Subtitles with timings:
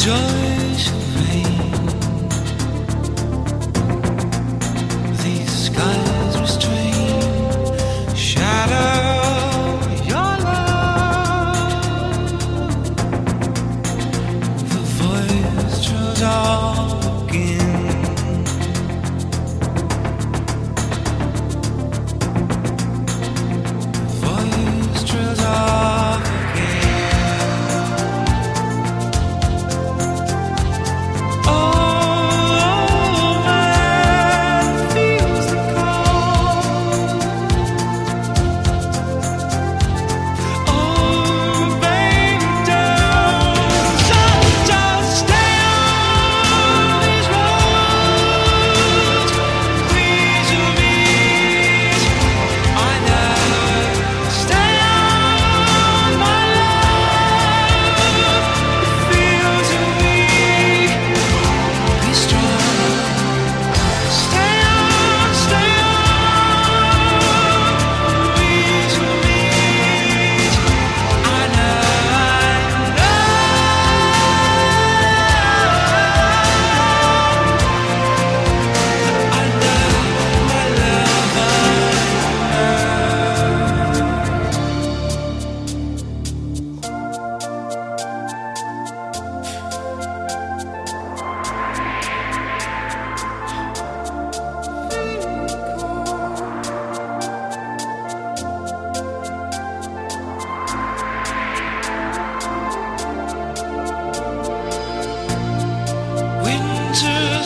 [0.00, 0.39] joy.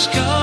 [0.04, 0.33] just go.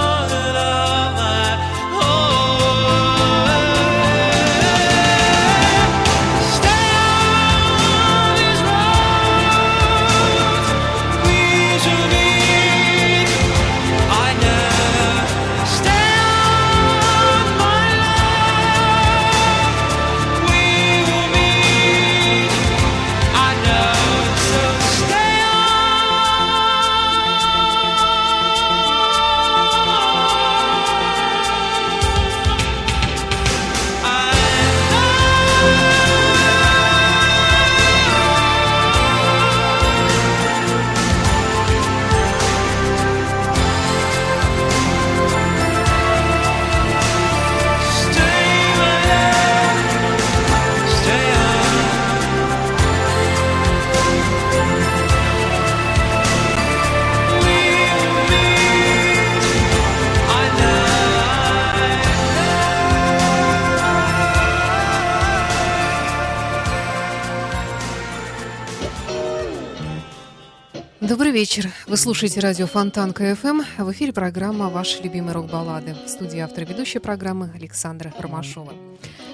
[72.02, 73.62] слушаете радио Фонтан КФМ.
[73.78, 75.96] В эфире программа «Ваши любимые рок-баллады».
[76.04, 78.74] В студии автор ведущей программы Александра Ромашова.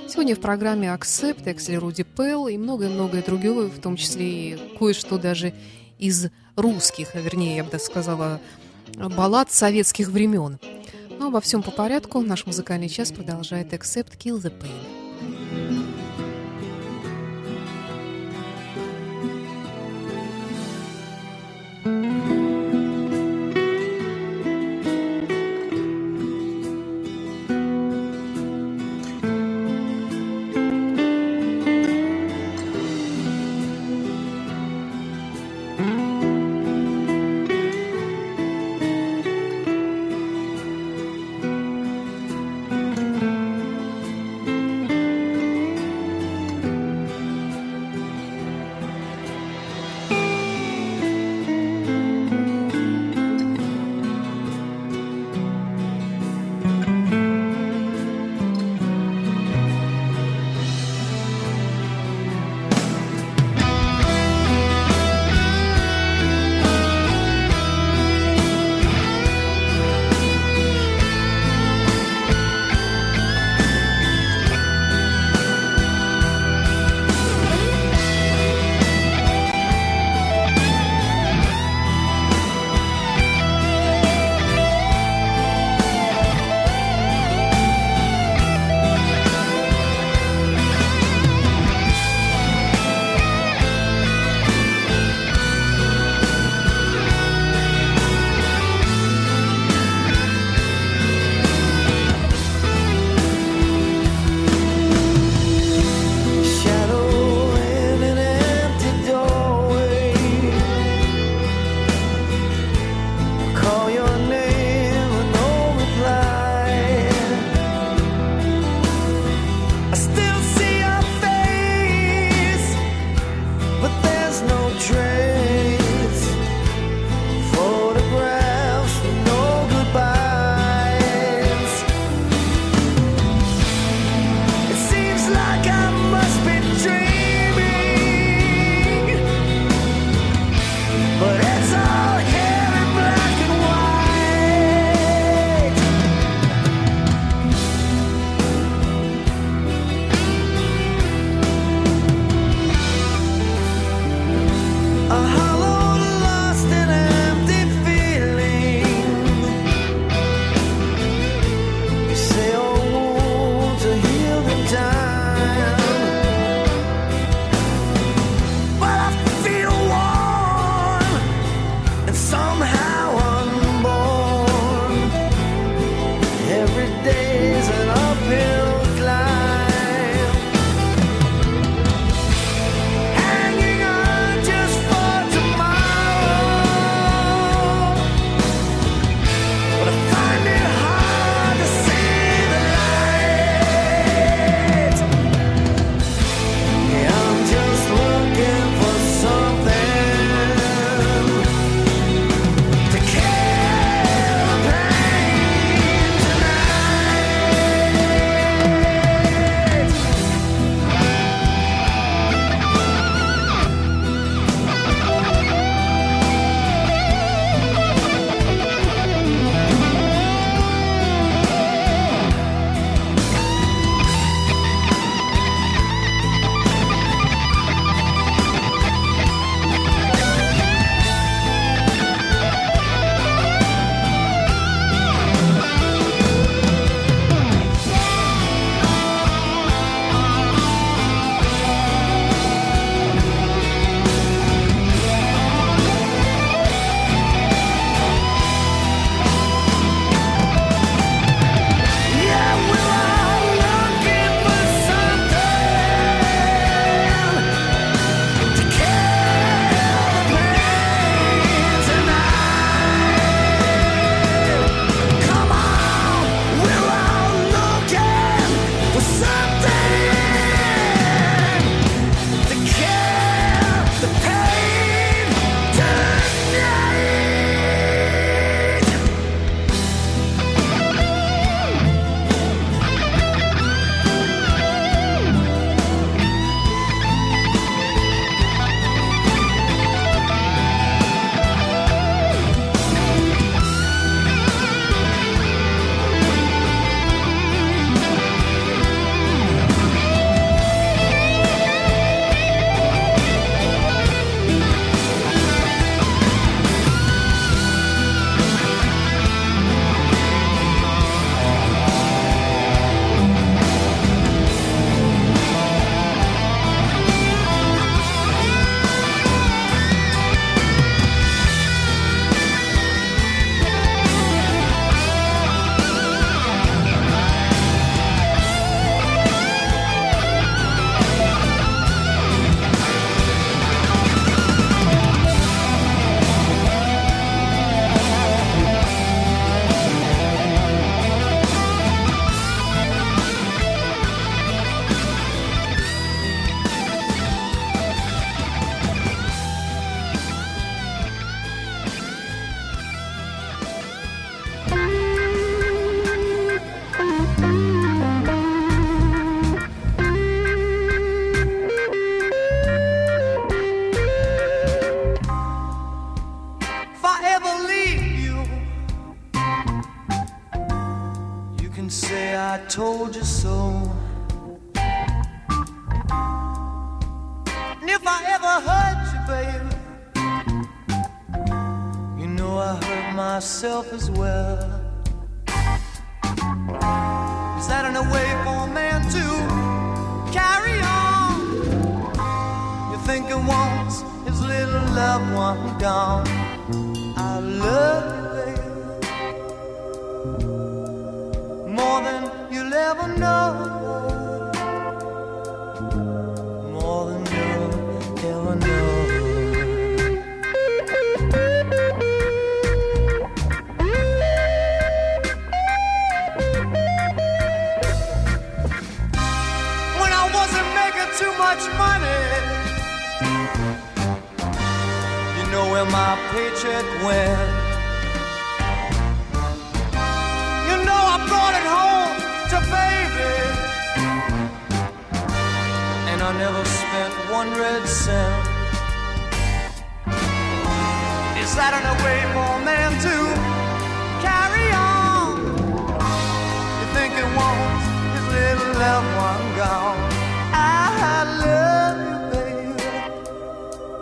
[0.09, 5.17] Сегодня в программе «Акцепт», «Эксель Руди Пелл» и многое-многое другое, в том числе и кое-что
[5.17, 5.53] даже
[5.97, 6.27] из
[6.57, 8.41] русских, а вернее, я бы даже сказала,
[8.97, 10.59] баллад советских времен.
[11.09, 12.19] Ну, а Но обо всем по порядку.
[12.19, 15.96] Наш музыкальный час продолжает «Accept Kill the Pain».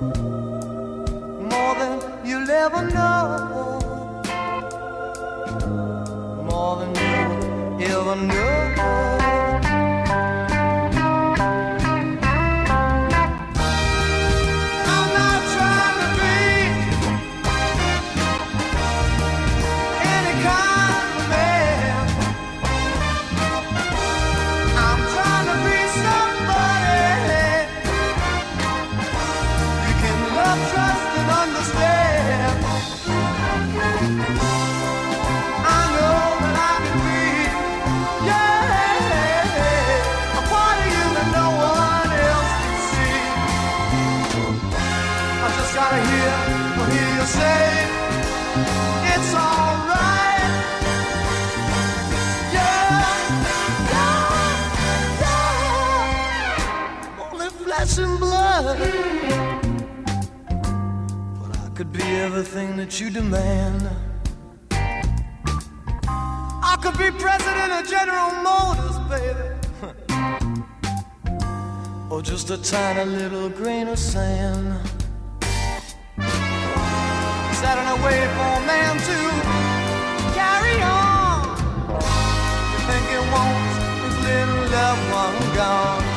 [0.01, 3.04] more than you'll ever know.
[62.07, 63.89] everything that you demand.
[64.71, 69.49] I could be president of General Motors, baby.
[72.09, 74.77] or just a tiny little grain of sand.
[77.59, 79.17] Sat and I waited for a man to
[80.33, 81.43] carry on.
[82.71, 83.65] You think it won't?
[84.05, 86.14] his little loved one gone.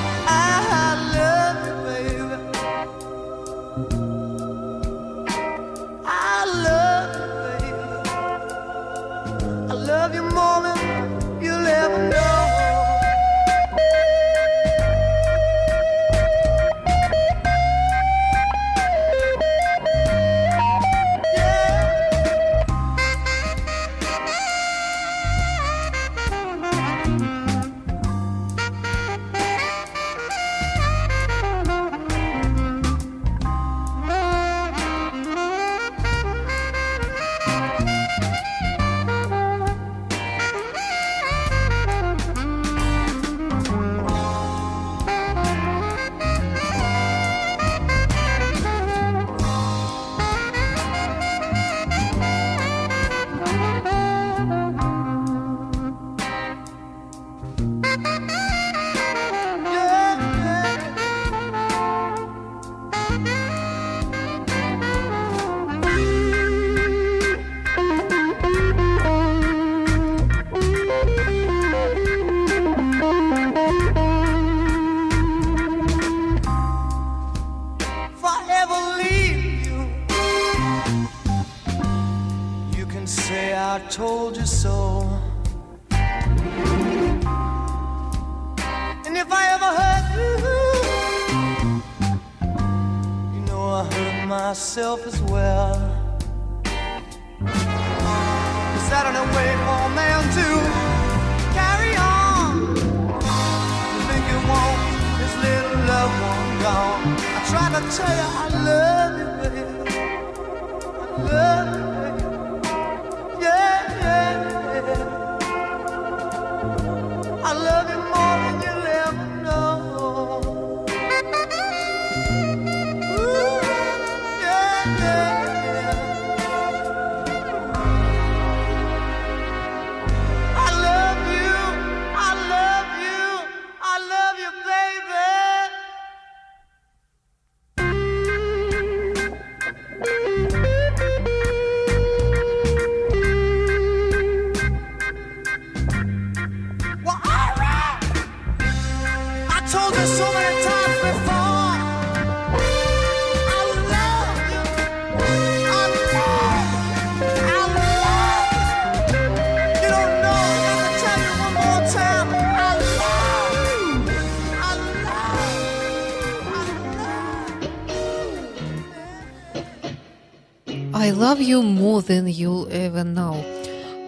[172.09, 173.37] Than you'll ever know.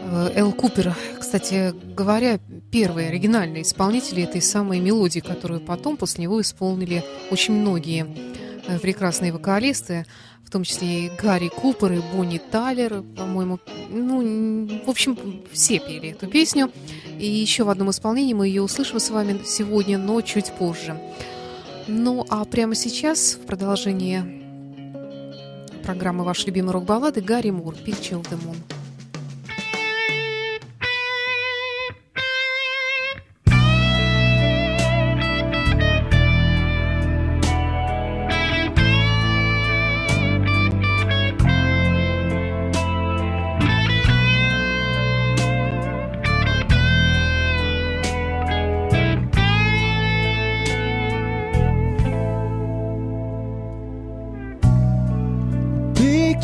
[0.03, 2.41] Э, Эл Купер, кстати говоря,
[2.71, 8.07] первый оригинальный исполнитель этой самой мелодии, которую потом после него исполнили очень многие
[8.67, 10.07] э, прекрасные вокалисты,
[10.45, 13.61] в том числе и Гарри Купер, и Бонни Тайлер, по-моему.
[13.91, 15.17] Ну, в общем,
[15.53, 16.73] все пели эту песню.
[17.19, 20.99] И еще в одном исполнении мы ее услышим с вами сегодня, но чуть позже.
[21.87, 24.40] Ну, а прямо сейчас, в продолжение
[25.81, 28.80] программы «Ваши любимые рок-баллады» Гарри Мур «Picture of Moon».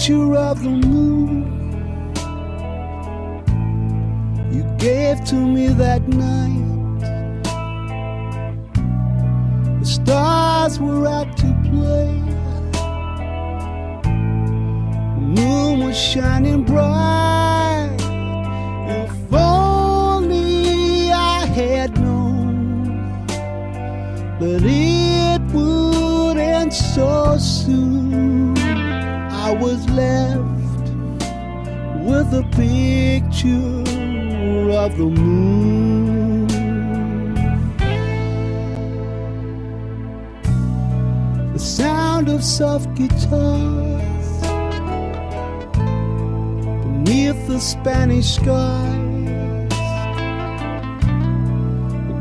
[0.06, 1.42] Picture of the moon
[4.52, 7.00] you gave to me that night.
[9.80, 12.22] The stars were out to play,
[15.16, 17.96] the moon was shining bright.
[18.88, 23.26] If only I had known
[24.38, 28.05] that it would end so soon.
[29.46, 30.90] I was left
[32.04, 33.84] with a picture
[34.72, 36.48] of the moon.
[41.52, 44.40] The sound of soft guitars
[46.82, 49.72] beneath the Spanish skies,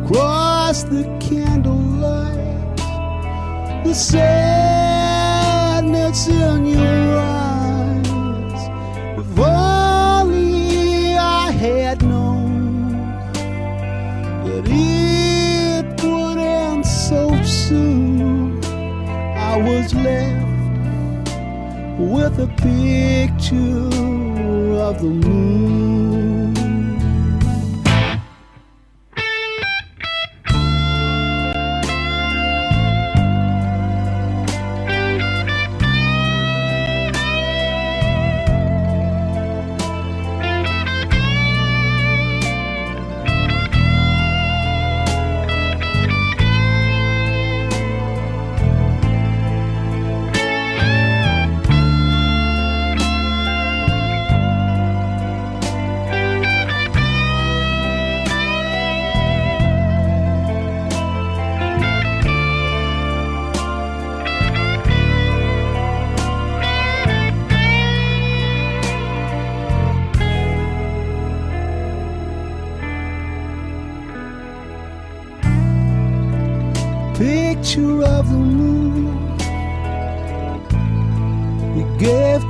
[0.03, 2.77] across the candlelight,
[3.83, 3.95] the
[6.15, 8.69] in your eyes.
[9.19, 13.33] If only I had known
[14.45, 21.27] that it would end so soon, I was left
[21.99, 23.89] with a picture
[24.87, 25.84] of the moon.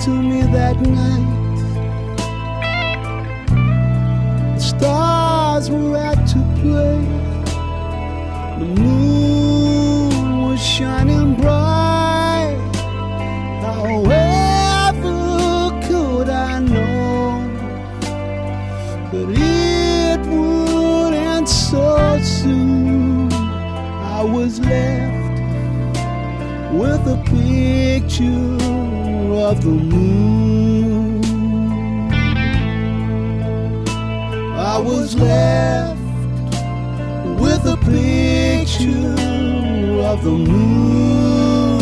[0.06, 1.26] To me that night.
[4.54, 7.02] The stars were out to play,
[8.60, 12.56] the moon was shining bright.
[13.64, 15.18] However,
[15.88, 17.42] could I know
[19.12, 23.34] that it would end so soon?
[23.34, 25.40] I was left
[26.74, 28.55] with a picture
[29.46, 31.24] of the moon.
[34.56, 36.00] I was left
[37.40, 39.14] with a picture
[40.12, 41.82] of the moon.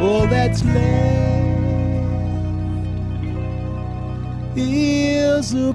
[0.00, 1.52] All that's left
[4.56, 5.74] is a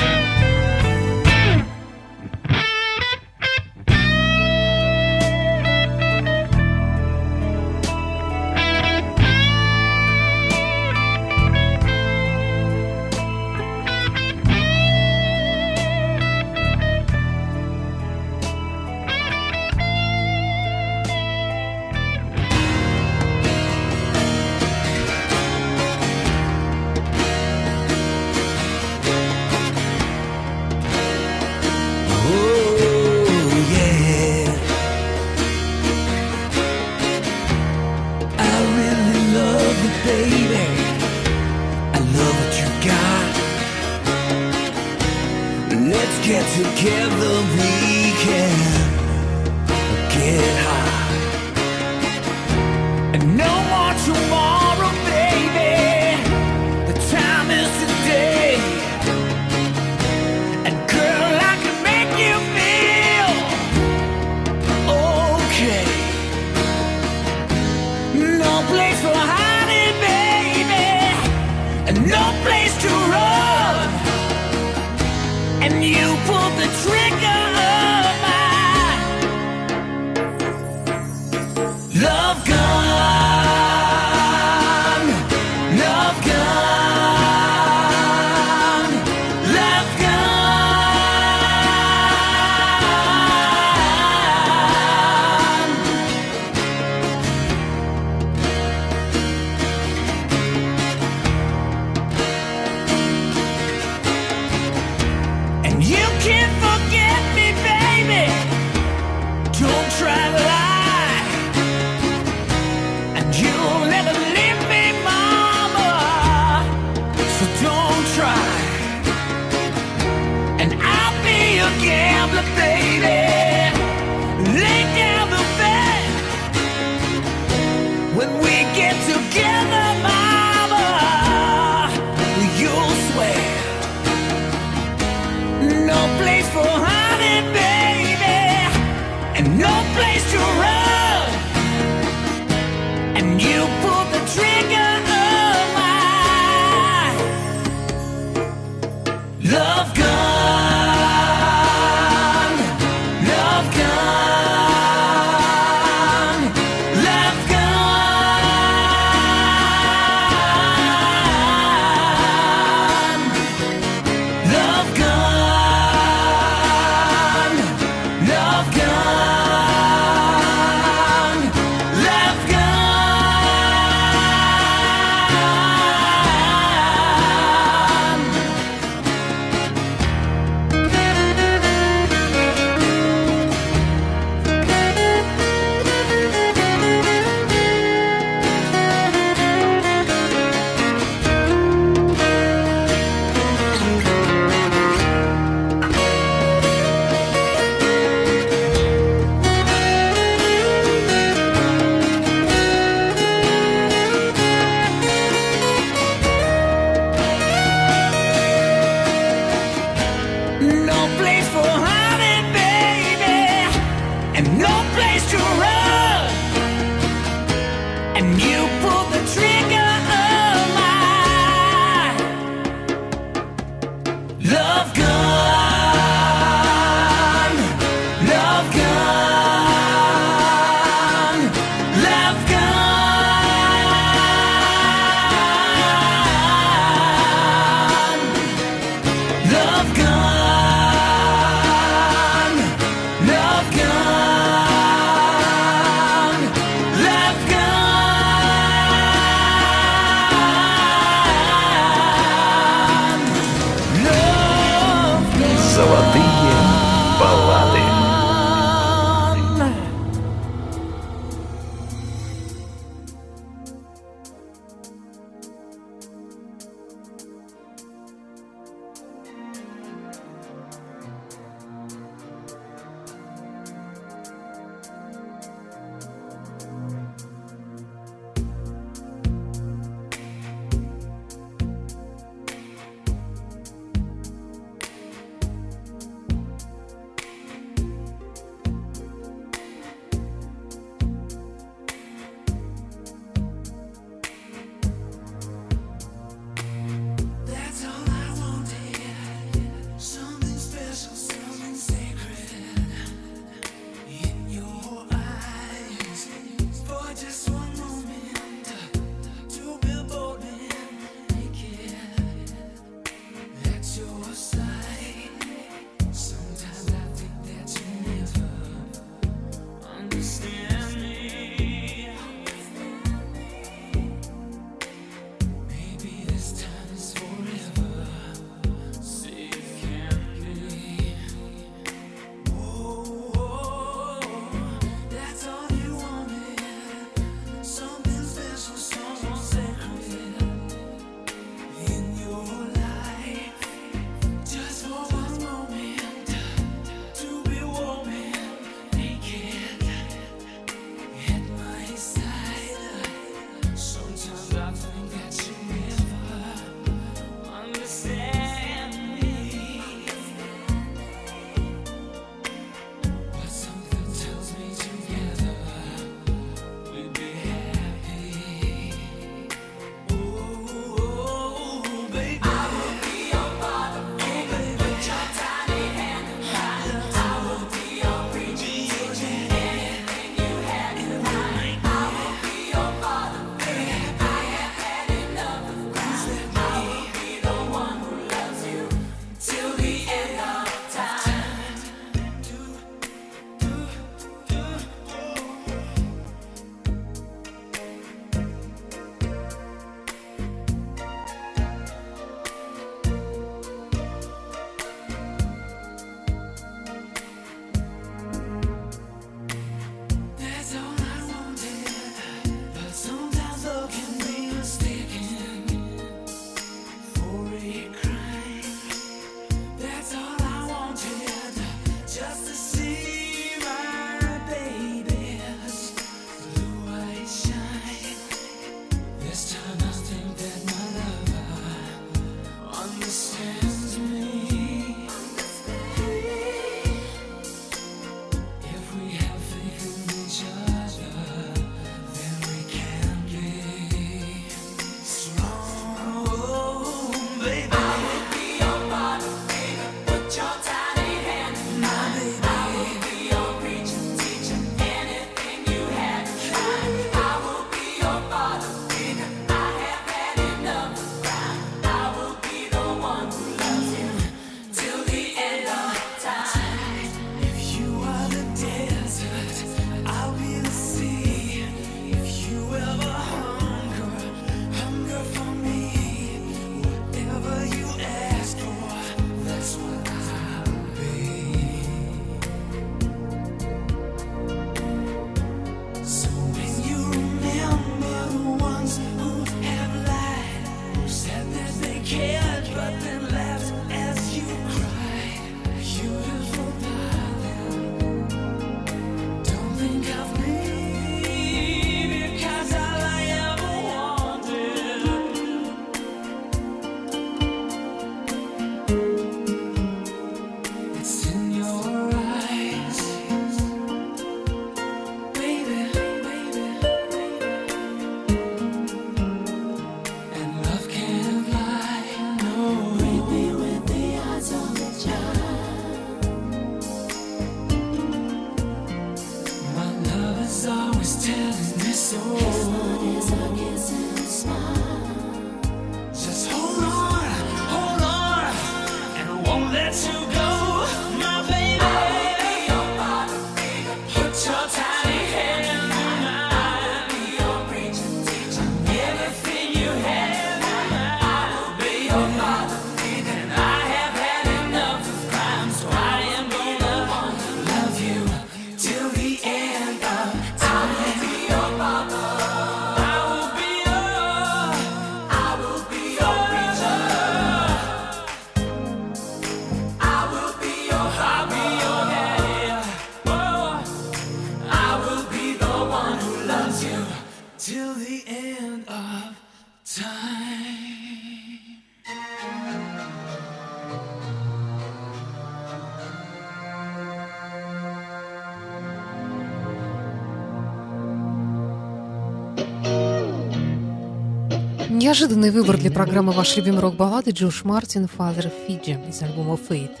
[595.20, 600.00] Неожиданный выбор для программы «Ваш любимый рок-баллады» Джош Мартин «Father Fiji» из альбома «Fate».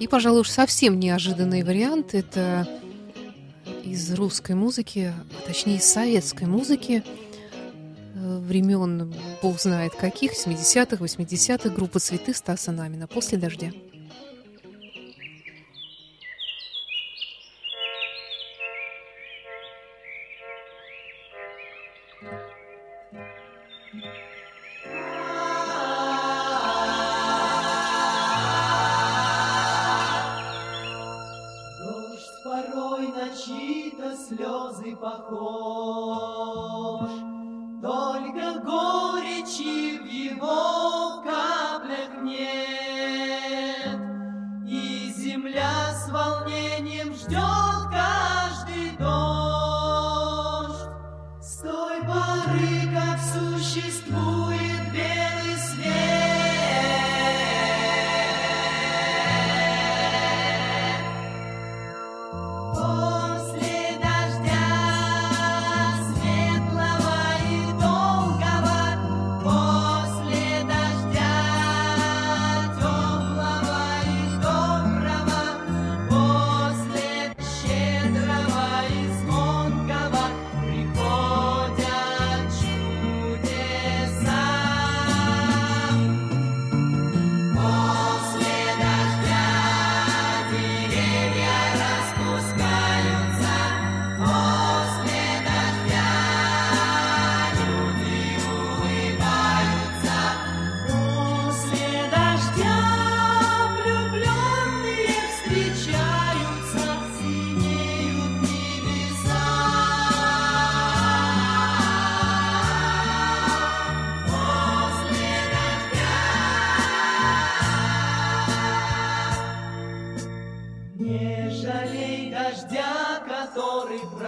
[0.00, 2.66] И, пожалуй, уж совсем неожиданный вариант– это
[3.84, 7.04] из русской музыки, а точнее из советской музыки
[8.16, 13.70] э, времен, бог знает каких, 70-х, 80-х, группа «Цветы» Стаса Намина «После дождя».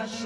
[0.01, 0.25] まし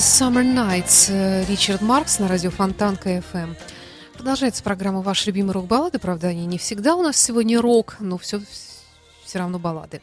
[0.00, 3.54] Summer Nights, э, Ричард Маркс на радио Фонтанка FM.
[4.14, 5.98] Продолжается программа «Ваши любимые рок-баллады».
[5.98, 8.40] Правда, они не всегда у нас сегодня рок, но все,
[9.26, 10.00] все равно баллады.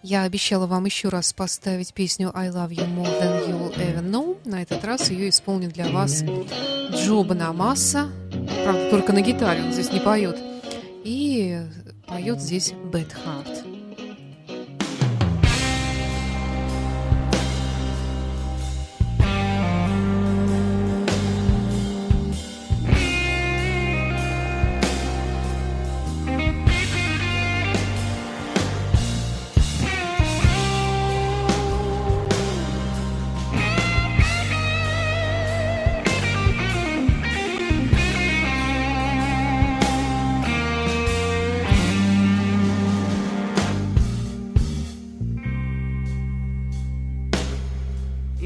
[0.00, 4.38] Я обещала вам еще раз поставить песню «I love you more than you'll ever know».
[4.44, 6.22] На этот раз ее исполнит для вас
[6.92, 8.08] Джо Банамасса.
[8.62, 10.38] Правда, только на гитаре, он здесь не поет.
[11.02, 11.62] И
[12.06, 13.65] поет здесь Бет Харт.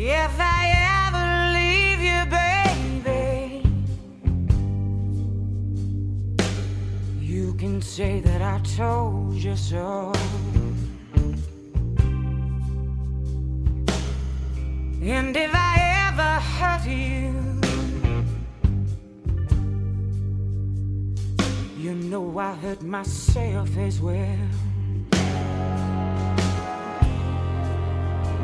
[0.03, 0.73] If I
[1.05, 1.29] ever
[1.59, 3.63] leave you, baby,
[7.21, 10.11] you can say that I told you so.
[15.03, 17.35] And if I ever hurt you,
[21.77, 24.49] you know I hurt myself as well.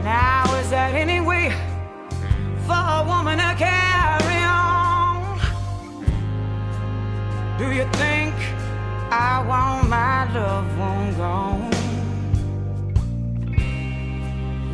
[0.05, 0.36] Now
[0.67, 1.49] is that any way
[2.67, 5.39] for a woman to carry on?
[7.57, 8.35] Do you think
[9.13, 11.73] I want my loved one gone?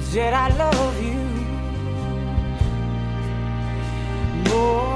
[0.01, 1.20] Said I love you
[4.49, 4.91] more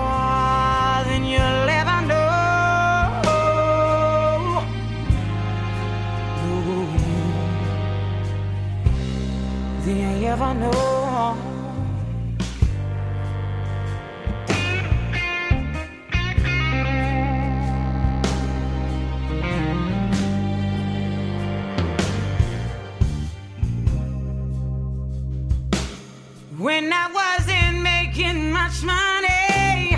[10.39, 11.37] Than you ever know.
[26.59, 29.97] When I wasn't making much money,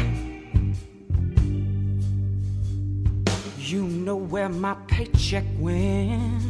[3.58, 6.47] you know where my paycheck went.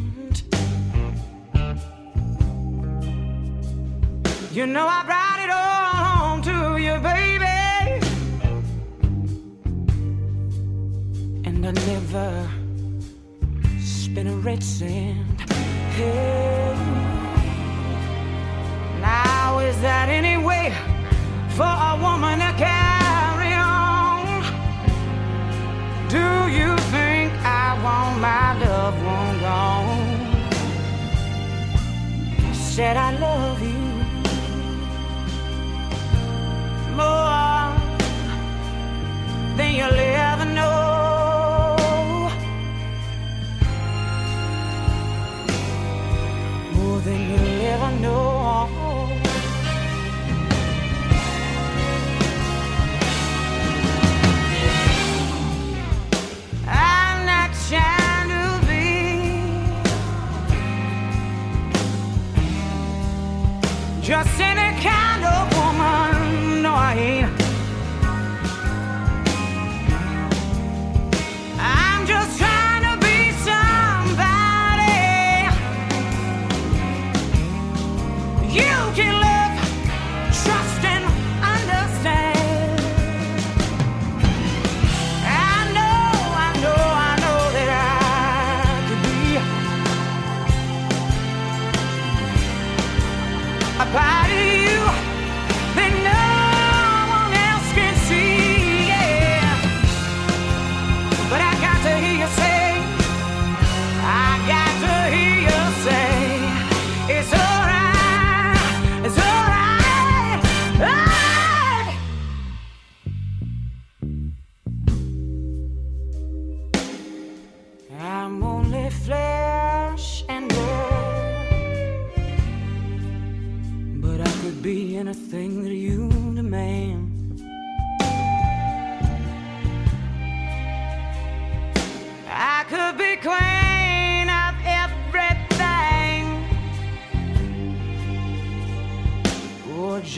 [4.50, 7.44] You know I brought it all home to you, baby.
[11.44, 12.48] And I never
[13.78, 15.40] spent a red cent.
[15.92, 16.74] Hey.
[19.02, 20.72] Now is that any way
[21.50, 24.42] for a woman to carry on?
[26.08, 30.18] Do you think I want my loved one gone?
[32.54, 33.47] Said I love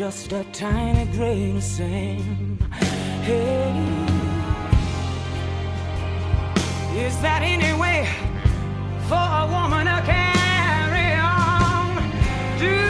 [0.00, 2.58] just a tiny grain of sand.
[3.22, 3.68] Hey.
[6.96, 8.08] Is that any way
[9.08, 12.00] for a woman to carry on?
[12.58, 12.89] Do